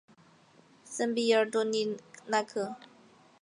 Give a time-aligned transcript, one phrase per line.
[0.83, 1.95] 圣皮耶尔多里
[2.25, 2.75] 拉克。